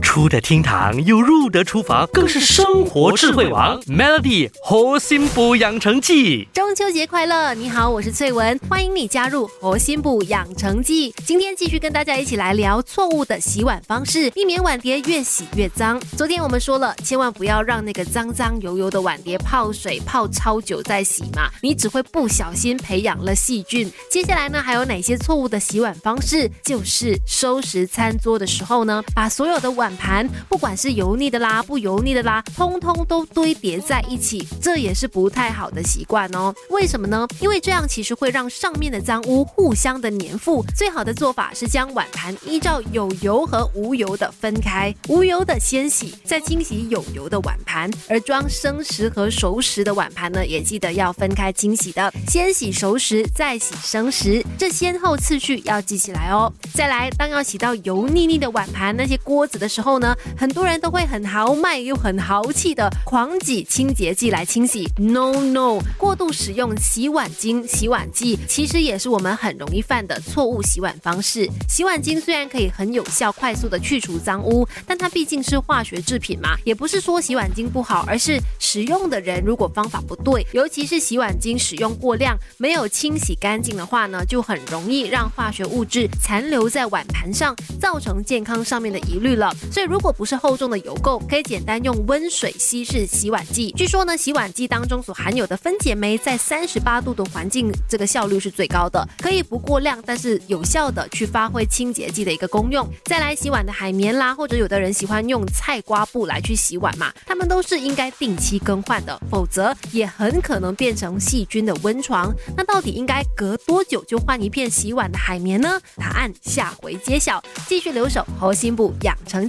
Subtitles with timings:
[0.00, 3.80] 出得厅堂又入得厨房，更是生活智慧王。
[3.82, 7.54] Melody 活心补养成记，中秋节快乐！
[7.54, 11.14] 你好，我是翠文，欢迎你加入活心补养成记。
[11.24, 16.00] 今天继续跟大家一起来聊错误的洗碗方式，避免碗碟越洗越脏。
[16.16, 23.90] 昨天我们说了，千万不要让那个脏脏油油的碗碟泡水泡超久再洗嘛，你只会不小心培养了细菌。
[24.10, 26.50] 接下来呢，还有哪些错误的洗碗方式？
[26.64, 29.89] 就是收拾餐桌的时候呢，把所有的碗。
[29.90, 36.54] 碗盘不管是油腻的啦，不油腻的啦，通通都堆叠在一起，这也是不太好的习惯哦。
[36.68, 37.26] 为什么呢？
[37.40, 40.64] 因为这样其实会让上面的脏污互相的粘附。
[40.76, 47.90] 最好的做法是将碗盘依照有油和无油的分开，无油的先洗，再清洗有油的碗盘。
[48.08, 56.52] 而装生食和熟食的碗盘呢，也记得要分开清洗的，先洗熟食，再洗生食，这先后次序要记起来哦。
[56.74, 59.79] 再来，当要洗到油腻腻的碗盘那些锅子的时。
[59.80, 64.88] 后呢，很多人都会很豪迈又很豪气的狂挤清洁剂来清洗。
[64.96, 71.48] No No，过度使用洗碗精、洗碗剂，其实也是我们很容易犯的错误洗碗方式。
[71.68, 89.54] 洗碗精虽然可以很有效、快速的去除脏污，但它毕竟是化学制品嘛，也不是说洗碗精不好，而是使用的人如果方法不对，尤其是洗碗精使用过量、没有清洗干净的话呢，就很容易让化学物质残留在碗盘上，造成健康上面的疑虑了。
[89.72, 93.72] 所以，如果不是厚重的油垢，可以简单用温水稀释洗碗剂。
[93.76, 102.88] 据说呢，洗碗剂当中所含有的分解酶在三十八度的环境，这个效率是最高的，可以不过量，但是有效的去发挥清洁剂的一个功用。
[103.04, 112.34] 再来洗碗的海绵啦，或者有的人喜欢用菜瓜布来去洗碗嘛，它们都是应该定期更换的，否则也很可能变成细菌的温床。
[112.56, 115.80] 那到底应该隔多久就换一片洗碗的海绵呢？
[115.96, 117.42] 答案下回揭晓。
[117.66, 119.48] 继续留守核心部养成